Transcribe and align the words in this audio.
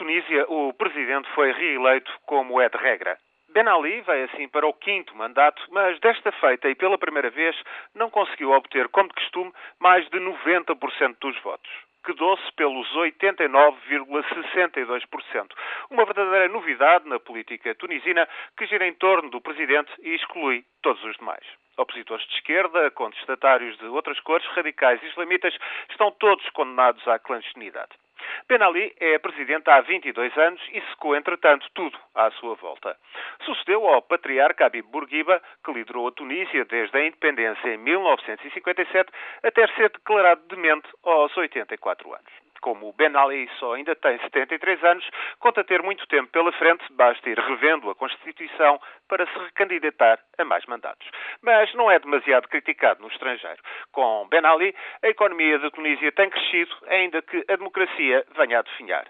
Tunísia, 0.00 0.48
o 0.48 0.72
presidente 0.72 1.28
foi 1.34 1.52
reeleito 1.52 2.10
como 2.24 2.58
é 2.58 2.70
de 2.70 2.78
regra. 2.78 3.18
Ben 3.50 3.68
Ali 3.68 4.00
vai 4.00 4.22
assim 4.22 4.48
para 4.48 4.66
o 4.66 4.72
quinto 4.72 5.14
mandato, 5.14 5.62
mas 5.68 6.00
desta 6.00 6.32
feita 6.32 6.70
e 6.70 6.74
pela 6.74 6.96
primeira 6.96 7.28
vez 7.28 7.54
não 7.94 8.08
conseguiu 8.08 8.52
obter, 8.52 8.88
como 8.88 9.10
de 9.10 9.14
costume, 9.16 9.52
mais 9.78 10.08
de 10.08 10.18
90% 10.18 11.18
dos 11.20 11.38
votos. 11.42 11.70
Quedou-se 12.02 12.50
pelos 12.52 12.90
89,62%. 12.94 15.52
Uma 15.90 16.06
verdadeira 16.06 16.48
novidade 16.48 17.06
na 17.06 17.20
política 17.20 17.74
tunisina 17.74 18.26
que 18.56 18.64
gira 18.68 18.88
em 18.88 18.94
torno 18.94 19.28
do 19.28 19.42
presidente 19.42 19.92
e 20.02 20.14
exclui 20.14 20.64
todos 20.80 21.04
os 21.04 21.14
demais. 21.18 21.44
Opositores 21.76 22.26
de 22.26 22.36
esquerda, 22.36 22.90
contestatários 22.92 23.76
de 23.76 23.84
outras 23.84 24.18
cores, 24.20 24.46
radicais 24.54 25.02
e 25.02 25.08
islamitas, 25.08 25.54
estão 25.90 26.10
todos 26.12 26.48
condenados 26.50 27.06
à 27.06 27.18
clandestinidade. 27.18 27.90
Ben 28.48 28.62
Ali 28.62 28.94
é 28.98 29.18
presidente 29.18 29.68
há 29.70 29.80
22 29.80 30.36
anos 30.36 30.60
e 30.72 30.80
secou, 30.90 31.14
entretanto, 31.16 31.66
tudo 31.74 31.98
à 32.14 32.30
sua 32.32 32.54
volta. 32.54 32.96
Sucedeu 33.44 33.86
ao 33.86 34.02
patriarca 34.02 34.66
Habib 34.66 34.86
Bourguiba, 34.86 35.42
que 35.64 35.72
liderou 35.72 36.08
a 36.08 36.12
Tunísia 36.12 36.64
desde 36.64 36.96
a 36.96 37.06
independência 37.06 37.74
em 37.74 37.78
1957 37.78 39.10
até 39.42 39.66
ser 39.74 39.90
declarado 39.90 40.42
demente 40.48 40.88
aos 41.04 41.36
84 41.36 42.12
anos. 42.12 42.49
Como 42.60 42.92
Ben 42.92 43.16
Ali 43.16 43.48
só 43.58 43.74
ainda 43.74 43.94
tem 43.96 44.18
73 44.18 44.84
anos, 44.84 45.08
conta 45.38 45.64
ter 45.64 45.82
muito 45.82 46.06
tempo 46.06 46.30
pela 46.30 46.52
frente, 46.52 46.84
basta 46.92 47.28
ir 47.28 47.38
revendo 47.38 47.90
a 47.90 47.94
Constituição 47.94 48.80
para 49.08 49.26
se 49.26 49.38
recandidatar 49.38 50.18
a 50.38 50.44
mais 50.44 50.64
mandatos. 50.66 51.08
Mas 51.42 51.72
não 51.74 51.90
é 51.90 51.98
demasiado 51.98 52.48
criticado 52.48 53.00
no 53.00 53.08
estrangeiro. 53.08 53.62
Com 53.92 54.28
Ben 54.30 54.44
Ali, 54.44 54.74
a 55.02 55.08
economia 55.08 55.58
da 55.58 55.70
Tunísia 55.70 56.12
tem 56.12 56.28
crescido, 56.28 56.74
ainda 56.86 57.22
que 57.22 57.44
a 57.48 57.56
democracia 57.56 58.24
venha 58.36 58.58
a 58.58 58.62
definhar. 58.62 59.06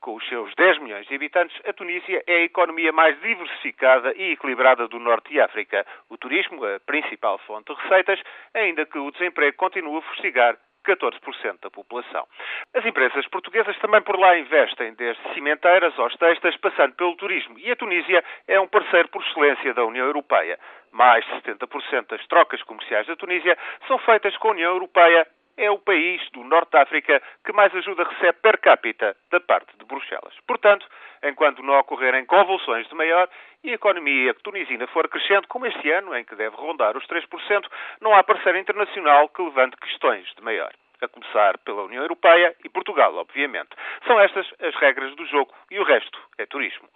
Com 0.00 0.16
os 0.16 0.28
seus 0.28 0.52
10 0.56 0.78
milhões 0.78 1.06
de 1.06 1.14
habitantes, 1.14 1.56
a 1.64 1.72
Tunísia 1.72 2.24
é 2.26 2.38
a 2.38 2.42
economia 2.42 2.90
mais 2.90 3.20
diversificada 3.20 4.12
e 4.16 4.32
equilibrada 4.32 4.88
do 4.88 4.98
Norte 4.98 5.30
de 5.30 5.40
África. 5.40 5.86
O 6.10 6.18
turismo, 6.18 6.64
a 6.64 6.80
principal 6.80 7.38
fonte 7.38 7.72
de 7.72 7.80
receitas, 7.82 8.20
ainda 8.52 8.84
que 8.84 8.98
o 8.98 9.12
desemprego 9.12 9.56
continue 9.56 9.98
a 9.98 10.02
fustigar 10.02 10.58
14% 10.82 11.60
da 11.62 11.70
população. 11.70 12.26
As 12.74 12.84
empresas 12.84 13.26
portuguesas 13.28 13.76
também 13.78 14.02
por 14.02 14.18
lá 14.18 14.38
investem, 14.38 14.94
desde 14.94 15.22
cimenteiras 15.34 15.98
aos 15.98 16.14
textas, 16.16 16.56
passando 16.56 16.94
pelo 16.94 17.16
turismo. 17.16 17.58
E 17.58 17.70
a 17.70 17.76
Tunísia 17.76 18.24
é 18.48 18.60
um 18.60 18.68
parceiro 18.68 19.08
por 19.08 19.22
excelência 19.22 19.74
da 19.74 19.84
União 19.84 20.06
Europeia. 20.06 20.58
Mais 20.90 21.24
de 21.24 21.32
70% 21.42 22.08
das 22.08 22.26
trocas 22.26 22.62
comerciais 22.64 23.06
da 23.06 23.16
Tunísia 23.16 23.56
são 23.86 23.98
feitas 23.98 24.36
com 24.36 24.48
a 24.48 24.52
União 24.52 24.72
Europeia. 24.72 25.26
É 25.56 25.70
o 25.70 25.78
país 25.78 26.20
do 26.32 26.42
Norte 26.44 26.70
de 26.72 26.78
África 26.78 27.22
que 27.44 27.52
mais 27.52 27.74
ajuda 27.74 28.04
recebe 28.04 28.38
per 28.40 28.58
capita 28.58 29.16
da 29.30 29.40
parte 29.40 29.76
de 29.76 29.84
Bruxelas. 29.84 30.34
Portanto, 30.46 30.86
enquanto 31.22 31.62
não 31.62 31.78
ocorrerem 31.78 32.24
convulsões 32.24 32.88
de 32.88 32.94
maior 32.94 33.28
e 33.62 33.70
a 33.70 33.74
economia 33.74 34.34
tunisina 34.42 34.86
for 34.88 35.08
crescendo, 35.08 35.46
como 35.48 35.66
este 35.66 35.90
ano, 35.90 36.14
em 36.16 36.24
que 36.24 36.34
deve 36.34 36.56
rondar 36.56 36.96
os 36.96 37.06
3%, 37.06 37.68
não 38.00 38.14
há 38.14 38.22
parceiro 38.24 38.58
internacional 38.58 39.28
que 39.28 39.42
levante 39.42 39.76
questões 39.76 40.26
de 40.34 40.42
maior 40.42 40.72
a 41.04 41.08
começar 41.08 41.58
pela 41.58 41.82
União 41.82 42.02
Europeia 42.02 42.54
e 42.64 42.68
Portugal, 42.68 43.14
obviamente. 43.16 43.70
São 44.06 44.20
estas 44.20 44.46
as 44.60 44.74
regras 44.76 45.14
do 45.16 45.26
jogo 45.26 45.52
e 45.70 45.78
o 45.78 45.84
resto 45.84 46.18
é 46.38 46.46
turismo. 46.46 46.88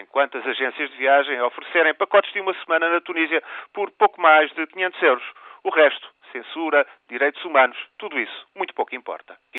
Enquanto 0.00 0.38
as 0.38 0.46
agências 0.46 0.90
de 0.90 0.96
viagem 0.96 1.40
oferecerem 1.40 1.94
pacotes 1.94 2.32
de 2.32 2.40
uma 2.40 2.54
semana 2.62 2.88
na 2.90 3.00
Tunísia 3.00 3.42
por 3.72 3.90
pouco 3.92 4.20
mais 4.20 4.52
de 4.52 4.66
500 4.66 5.02
euros, 5.02 5.24
o 5.64 5.70
resto, 5.70 6.13
censura, 6.34 6.84
direitos 7.08 7.44
humanos, 7.44 7.76
tudo 7.96 8.18
isso, 8.18 8.46
muito 8.56 8.74
pouco 8.74 8.94
importa. 8.96 9.38